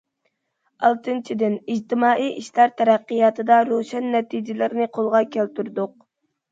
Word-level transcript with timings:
ئالتىنچىدىن، 0.87 1.57
ئىجتىمائىي 1.73 2.31
ئىشلار 2.39 2.73
تەرەققىياتىدا 2.81 3.61
روشەن 3.71 4.13
نەتىجىلەرنى 4.19 4.93
قولغا 4.99 5.25
كەلتۈردۇق. 5.39 5.97